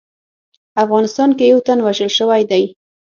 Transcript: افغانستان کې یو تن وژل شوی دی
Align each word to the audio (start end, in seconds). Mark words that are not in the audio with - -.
افغانستان 0.83 1.29
کې 1.37 1.45
یو 1.51 1.59
تن 1.67 1.77
وژل 1.85 2.11
شوی 2.17 2.41
دی 2.51 2.63